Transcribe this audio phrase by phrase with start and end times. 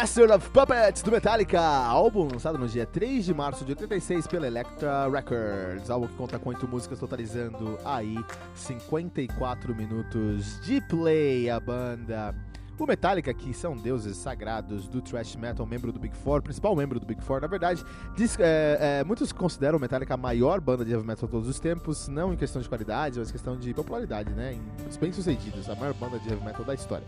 [0.00, 4.46] Master of Puppets do Metallica, álbum lançado no dia 3 de março de 86 pela
[4.46, 8.16] Elektra Records, álbum que conta com 8 músicas totalizando aí
[8.54, 12.34] 54 minutos de play a banda.
[12.78, 16.98] O Metallica, que são deuses sagrados do thrash metal, membro do Big Four, principal membro
[16.98, 17.84] do Big Four, na verdade,
[18.16, 21.46] diz, é, é, muitos consideram o Metallica a maior banda de heavy metal de todos
[21.46, 24.54] os tempos, não em questão de qualidade, mas em questão de popularidade, né?
[24.54, 27.06] Em, bem sucedidos, a maior banda de heavy metal da história.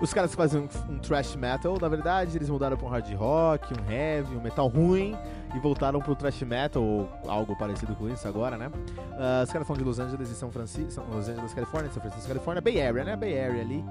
[0.00, 3.72] Os caras fazem um, um thrash metal, na verdade, eles mudaram para um hard rock,
[3.72, 5.16] um heavy, um metal ruim
[5.54, 8.68] e voltaram pro thrash metal ou algo parecido com isso agora, né?
[8.68, 12.28] Uh, os caras são de Los Angeles e São Francisco, Los Angeles, Califórnia, São Francisco,
[12.28, 13.16] Califórnia, Bay Area, né?
[13.16, 13.82] Bay Area ali.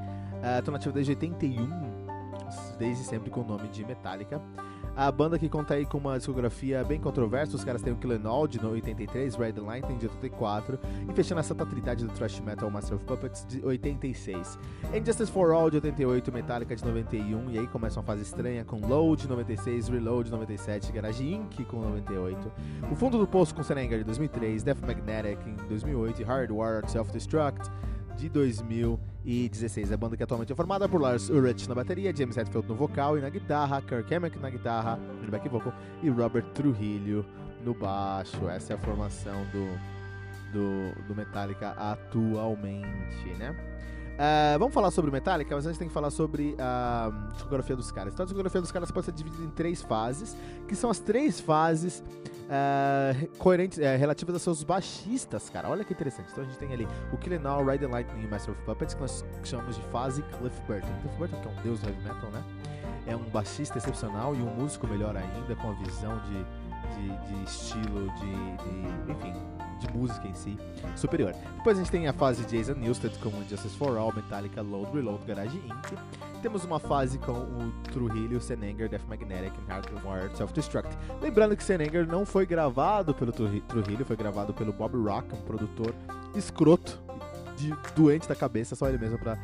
[0.60, 1.95] Estão uh, nativos desde 81,
[2.78, 4.42] desde sempre com o nome de Metallica.
[4.96, 8.48] A banda que conta aí com uma discografia bem controversa, os caras têm o Killenall
[8.48, 10.80] de 83, Red Lightning de 84
[11.10, 14.58] e fechando a Santa Trinidade do Thrash Metal Master of Puppets de 86.
[14.94, 18.80] Injustice for All de 88, Metallica de 91 e aí começa uma fase estranha com
[18.88, 22.52] Load de 96, Reload de 97, Garage Inc com 98,
[22.90, 27.70] O Fundo do Poço com Serenger de 2003, Death Magnetic em 2008 e Hardwired Self-Destruct
[28.16, 29.92] de 2016.
[29.92, 33.18] A banda que atualmente é formada por Lars Ulrich na bateria, James Hetfield no vocal
[33.18, 37.26] e na guitarra, Kirk Hammett na guitarra, no back vocal e Robert Trujillo
[37.64, 38.48] no baixo.
[38.50, 43.56] Essa é a formação do, do, do Metallica atualmente, né?
[44.16, 47.92] Uh, vamos falar sobre o Metallica, mas antes tem que falar sobre a discografia dos
[47.92, 48.14] caras.
[48.14, 50.38] Então a discografia dos caras pode ser dividida em três fases,
[50.68, 52.02] que são as três fases
[52.46, 55.70] uh, coerentes, uh, relativas a seus baixistas, cara.
[55.70, 56.30] Olha que interessante.
[56.32, 59.02] Então a gente tem ali o Killenall, Ride the Lightning e Master of Puppets, que
[59.02, 60.88] nós chamamos de fase Cliff Burton.
[61.02, 62.44] Cliff Burton, que é um deus do heavy metal, né?
[63.08, 66.46] É um baixista excepcional e um músico melhor ainda, com a visão de,
[66.96, 68.32] de, de estilo, de,
[68.64, 69.34] de enfim,
[69.80, 70.58] de música em si
[70.96, 71.34] superior.
[71.58, 75.24] Depois a gente tem a fase Jason Newsted com Justice for All, Metallica, Load, Reload,
[75.26, 75.98] Garage Inc.
[76.42, 80.96] Temos uma fase com o Trujillo, Senenger, Death Magnetic e Hardwired Self-Destruct.
[81.22, 85.94] Lembrando que Senenger não foi gravado pelo Trujillo, foi gravado pelo Bob Rock, um produtor
[86.36, 87.02] escroto,
[87.58, 89.36] de, doente da cabeça, só ele mesmo pra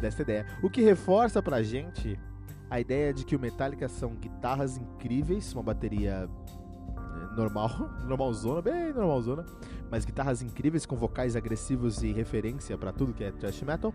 [0.00, 0.46] dar essa ideia.
[0.62, 2.18] O que reforça pra gente
[2.68, 6.28] a ideia de que o Metallica são guitarras incríveis, uma bateria
[7.40, 7.70] normal,
[8.06, 9.44] normalzona, bem normalzona,
[9.90, 13.92] mas guitarras incríveis com vocais agressivos e referência para tudo que é thrash metal.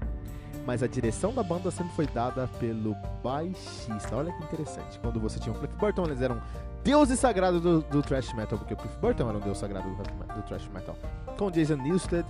[0.65, 4.15] Mas a direção da banda sempre foi dada pelo baixista.
[4.15, 4.97] Olha que interessante.
[4.99, 6.41] Quando você tinha o Cliff Burton, eles eram
[6.83, 10.33] deuses sagrados do, do thrash metal, porque o Cliff Burton era um deus sagrado do,
[10.33, 10.97] do thrash metal.
[11.37, 12.25] Com Jason Newsted,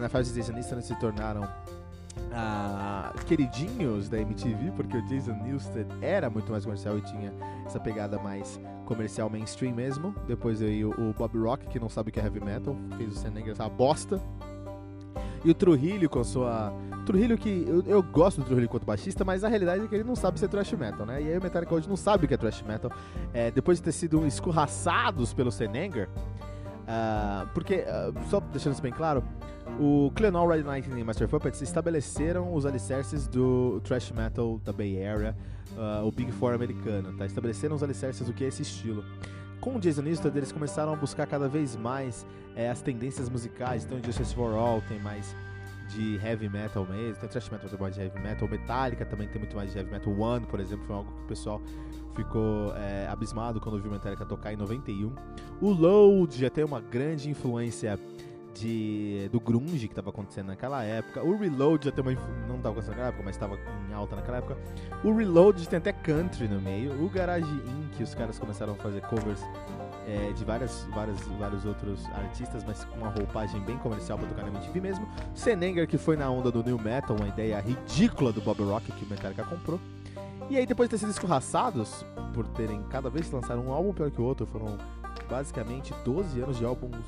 [0.00, 1.48] na fase de Jason Newsted eles se tornaram
[2.32, 7.32] ah, queridinhos da MTV, porque o Jason Newsted era muito mais comercial e tinha
[7.66, 10.14] essa pegada mais comercial mainstream mesmo.
[10.26, 13.16] Depois veio o Bob Rock, que não sabe o que é heavy metal, fez o
[13.16, 14.20] Senegal essa bosta.
[15.44, 16.72] E o Trujillo com a sua.
[17.06, 17.64] Trujillo que.
[17.66, 20.38] Eu, eu gosto do Trujillo quanto baixista, mas a realidade é que ele não sabe
[20.38, 21.22] ser thrash metal, né?
[21.22, 22.90] E aí o Metallica hoje não sabe o que é thrash metal.
[23.32, 26.08] É, depois de ter sido escorraçados pelo Senenger.
[26.88, 29.22] Uh, porque, uh, só deixando isso bem claro,
[29.78, 35.04] o Clenol Red Lightning e Master Puppets estabeleceram os alicerces do thrash metal da Bay
[35.04, 35.36] Area,
[35.76, 37.26] uh, o Big Four americano, tá?
[37.26, 39.04] Estabeleceram os alicerces do que é esse estilo.
[39.60, 43.84] com o Jason Newsted, eles começaram a buscar cada vez mais é, as tendências musicais.
[43.84, 45.34] Então, Justice for All tem mais
[45.88, 49.38] de heavy metal mesmo, tem thrash metal tem mais de heavy metal, Metallica também tem
[49.38, 50.12] muito mais de heavy metal.
[50.12, 51.62] One, por exemplo, foi algo que o pessoal
[52.14, 55.12] ficou é, abismado quando viu Metallica tocar em 91.
[55.60, 57.98] O Load já tem uma grande influência
[58.54, 61.22] de, do grunge que estava acontecendo naquela época.
[61.22, 62.12] O Reload tem uma
[62.46, 63.58] não estava acontecendo naquela época, mas estava
[63.88, 64.56] em alta naquela época.
[65.04, 66.92] O Reload tem até country no meio.
[67.04, 69.40] O Garage Inc, os caras começaram a fazer covers
[70.06, 74.42] é, de várias, várias, vários outros artistas, mas com uma roupagem bem comercial para tocar
[74.42, 75.08] na MTV mesmo.
[75.34, 79.04] Senenger, que foi na onda do New Metal, uma ideia ridícula do Bob Rock que
[79.04, 79.78] o Metallica comprou.
[80.50, 84.10] E aí, depois de ter sido escorraçados, por terem cada vez lançaram um álbum pior
[84.10, 84.78] que o outro, foram
[85.28, 87.04] basicamente 12 anos de álbuns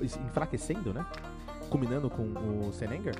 [0.00, 1.04] enfraquecendo, né?
[1.68, 3.14] Combinando com o Senenger.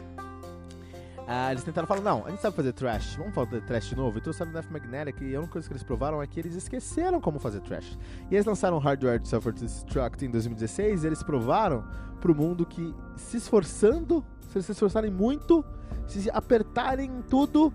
[1.25, 4.19] Uh, eles tentaram falar, não, a gente sabe fazer trash, vamos fazer trash novo.
[4.19, 7.19] E trouxeram Death Magnetic e a única coisa que eles provaram é que eles esqueceram
[7.19, 7.99] como fazer trash.
[8.31, 11.83] E eles lançaram Hardware Self-Destruct em 2016 e eles provaram
[12.21, 15.65] pro mundo que se esforçando, se eles se esforçarem muito,
[16.07, 17.73] se apertarem tudo,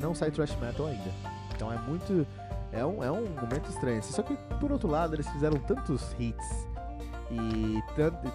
[0.00, 1.10] não sai trash metal ainda.
[1.54, 2.26] Então é muito...
[2.72, 4.02] É um, é um momento estranho.
[4.02, 6.71] Só que, por outro lado, eles fizeram tantos hits
[7.32, 7.82] e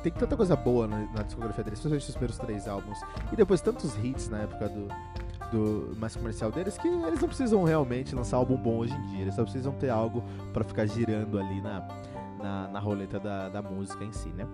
[0.01, 2.97] tem tanta coisa boa na, na, discografia deles, especialmente os primeiros três álbuns.
[3.31, 4.87] E depois tantos hits na época do,
[5.51, 9.21] do mais comercial deles que eles não precisam realmente lançar álbum bom hoje em dia.
[9.21, 10.23] Eles só precisam ter algo
[10.53, 11.87] para ficar girando ali na,
[12.39, 14.47] na, na roleta da, da música em si, né?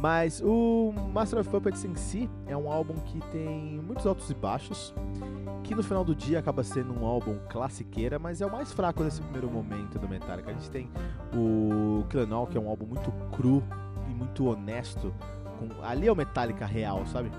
[0.00, 4.34] Mas o Master of Puppets em si é um álbum que tem muitos altos e
[4.34, 4.94] baixos,
[5.64, 9.02] que no final do dia acaba sendo um álbum classiqueira, mas é o mais fraco
[9.02, 10.50] desse primeiro momento do Metallica.
[10.50, 10.88] A gente tem
[11.34, 13.62] o Killenol, que é um álbum muito cru
[14.08, 15.12] e muito honesto.
[15.58, 15.82] Com...
[15.82, 17.32] Ali é o Metallica real, sabe?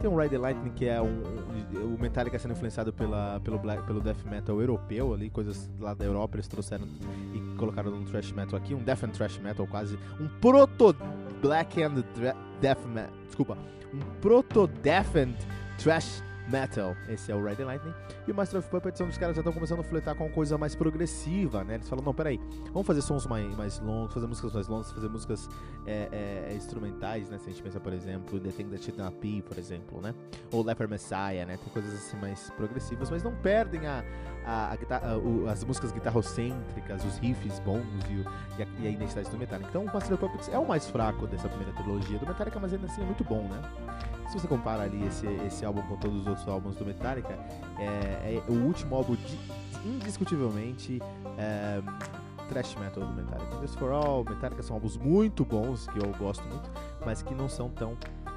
[0.00, 3.56] Tem o Ride the Lightning, que é um, um, o Metallica sendo influenciado pela, pelo,
[3.60, 6.88] black, pelo death metal europeu, ali, coisas lá da Europa, eles trouxeram
[7.32, 10.92] e colocaram no thrash metal aqui, um death and thrash metal quase, um proto
[11.42, 12.02] black and
[12.60, 13.56] death metal, desculpa,
[13.92, 15.36] um proto death and
[15.78, 16.22] thrash
[16.52, 17.94] Metal, esse é o Red Lightning.
[18.28, 20.32] E o Master of Puppets são dos caras já estão começando a fletar com uma
[20.32, 21.76] coisa mais progressiva, né?
[21.76, 25.08] Eles falam, não, peraí, vamos fazer sons mais, mais longos, fazer músicas mais longas, fazer
[25.08, 25.48] músicas
[25.86, 27.38] é, é, instrumentais, né?
[27.38, 30.14] Se a gente pensa, por exemplo, The Thing That Shit Not Be, por exemplo, né?
[30.52, 31.56] Ou Leper Messiah, né?
[31.56, 34.04] Tem coisas assim mais progressivas, mas não perdem a,
[34.44, 38.90] a, a, guitarra, o, as músicas guitarrocêntricas, os riffs bons e, o, a, e, a,
[38.90, 39.70] identidade do Metallica.
[39.70, 42.74] Então o Master of Puppets é o mais fraco dessa primeira trilogia do Metallica, mas
[42.74, 43.62] ainda assim é muito bom, né?
[44.32, 47.38] Se você compara ali esse, esse álbum com todos os outros álbuns do Metallica,
[47.78, 49.38] é, é o último álbum de,
[49.84, 51.02] indiscutivelmente
[51.36, 51.82] é,
[52.48, 53.60] thrash metal do Metallica.
[53.60, 56.70] Just for All, Metallica são álbuns muito bons, que eu gosto muito,
[57.04, 57.94] mas que não são tão,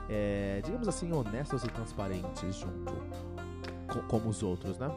[0.09, 2.93] é, digamos assim, honestos e transparentes junto
[3.87, 4.91] com, como os outros, né?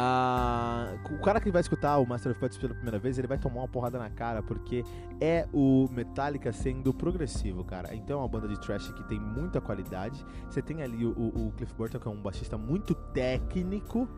[0.00, 3.36] Ah, o cara que vai escutar o Master of Puppets pela primeira vez, ele vai
[3.36, 4.84] tomar uma porrada na cara, porque
[5.20, 7.92] é o Metallica sendo progressivo, cara.
[7.96, 10.24] Então é uma banda de trash que tem muita qualidade.
[10.48, 14.08] Você tem ali o, o Cliff Burton, que é um baixista muito técnico.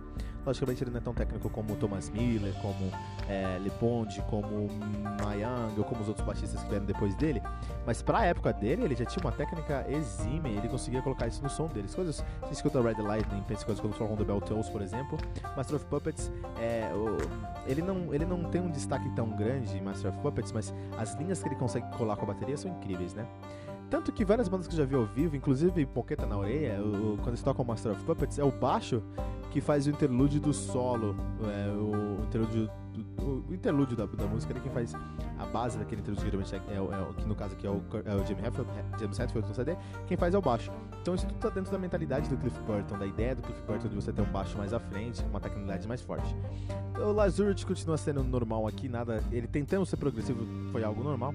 [0.45, 2.91] Logicamente ele não é tão técnico como Thomas Miller, como
[3.29, 4.69] é, Bond, como
[5.23, 7.43] Mayang ou como os outros baixistas que vieram depois dele.
[7.87, 11.49] Mas pra época dele, ele já tinha uma técnica exímia, ele conseguia colocar isso no
[11.49, 11.95] som deles.
[11.95, 15.19] Coisas, você escuta Red Lightning, pensa coisas como From the Bell Tolls, por exemplo.
[15.57, 17.17] Master of Puppets, é, o,
[17.67, 21.15] ele, não, ele não tem um destaque tão grande em Master of Puppets, mas as
[21.15, 23.27] linhas que ele consegue colar com a bateria são incríveis, né?
[23.91, 27.17] Tanto que várias bandas que eu já vi ao vivo, inclusive Poqueta na Orelha, o,
[27.17, 29.03] quando eles tocam Master of Puppets, é o baixo
[29.51, 34.55] que faz o interlúdio do solo, é, o interlúdio do, o interlúdio da, da música,
[34.55, 34.95] né, quem faz
[35.39, 38.27] a base daquele interlúdio é, é, é, que no caso aqui é o, é o
[38.27, 39.77] James Hetfield, James Hetfield no CD,
[40.07, 40.71] quem faz é o baixo.
[41.01, 43.89] Então isso tudo tá dentro da mentalidade do Cliff Burton, da ideia do Cliff Burton
[43.89, 46.35] de você ter um baixo mais à frente, uma tecnologia mais forte.
[46.99, 51.35] O Lazurich continua sendo normal aqui, nada, ele tentando ser progressivo foi algo normal.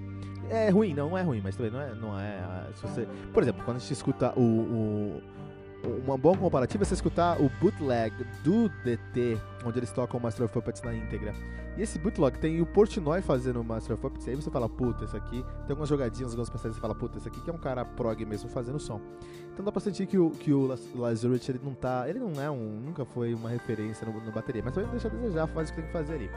[0.50, 2.67] É ruim, não é ruim, mas também não é, não é.
[2.75, 5.22] Se você, por exemplo, quando a gente escuta o, o
[6.06, 8.13] uma boa comparativa é você escutar o bootleg
[8.44, 11.34] do DT, onde eles tocam o Master of Puppets na íntegra.
[11.77, 14.70] E esse bootleg tem o Portnoy fazendo o Master of Puppets, e aí você fala,
[14.70, 17.54] puta, esse aqui tem algumas jogadinhas, algumas passagens, você fala, puta, esse aqui que é
[17.54, 19.01] um cara prog mesmo fazendo som.
[19.54, 22.50] Então dá pra sentir que o, que o Lazarus, ele não tá, ele não é
[22.50, 25.74] um, nunca foi uma referência no, no bateria, mas também deixa a desejar, faz o
[25.74, 26.32] que tem que fazer ali.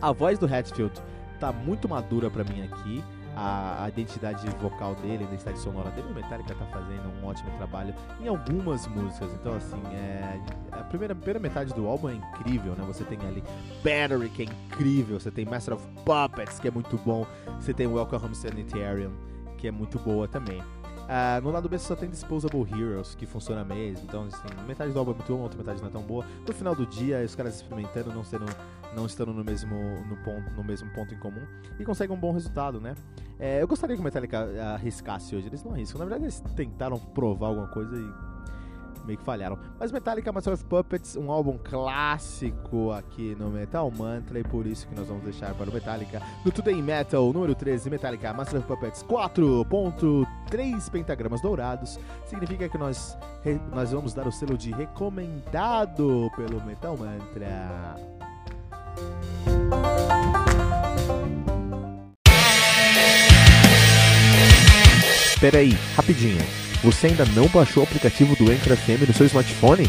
[0.00, 1.00] A voz do Hatfield
[1.40, 3.02] tá muito madura para mim aqui
[3.38, 6.08] a, a, identidade vocal dele, a identidade sonora dele.
[6.10, 9.32] O Metallica tá fazendo um ótimo trabalho em algumas músicas.
[9.34, 10.40] Então, assim, é,
[10.72, 12.84] a primeira, primeira metade do álbum é incrível, né?
[12.88, 13.44] Você tem ali
[13.84, 15.20] Battery, que é incrível.
[15.20, 17.24] Você tem Master of Puppets, que é muito bom.
[17.60, 19.12] Você tem Welcome Home Sanitarium,
[19.56, 20.60] que é muito boa também.
[21.08, 24.04] Uh, no lado B só tem Disposable Heroes, que funciona mesmo.
[24.06, 26.22] Então, assim, metade do álbum é muito bom, outra metade não é tão boa.
[26.46, 28.44] No final do dia, os caras experimentando, não, sendo,
[28.94, 29.74] não estando no mesmo,
[30.06, 31.40] no, ponto, no mesmo ponto em comum,
[31.80, 32.94] e conseguem um bom resultado, né?
[33.38, 35.46] É, eu gostaria que o Metallica arriscasse hoje.
[35.46, 35.98] Eles não arriscam.
[35.98, 38.28] Na verdade, eles tentaram provar alguma coisa e
[39.06, 39.58] meio que falharam.
[39.80, 44.86] Mas Metallica Master of Puppets, um álbum clássico aqui no Metal Mantra, e por isso
[44.86, 48.68] que nós vamos deixar para o Metallica no Today Metal, número 13, Metallica Master of
[48.68, 50.26] Puppets 4.3
[50.90, 51.98] pentagramas dourados.
[52.24, 53.16] Significa que nós,
[53.72, 57.96] nós vamos dar o selo de recomendado pelo Metal Mantra.
[65.28, 66.44] Espera aí, rapidinho.
[66.82, 69.88] Você ainda não baixou o aplicativo do Anchor FM no seu smartphone?